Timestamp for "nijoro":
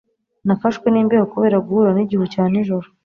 2.51-2.87